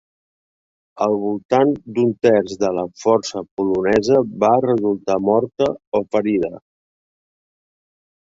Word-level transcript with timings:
Al 1.05 1.11
voltant 1.23 1.73
d'un 1.97 2.13
terç 2.27 2.55
de 2.63 2.71
la 2.77 2.85
força 3.03 3.43
polonesa 3.59 4.23
va 4.45 4.49
resultar 4.65 5.17
morta 5.27 5.67
o 5.99 6.01
ferida. 6.15 6.51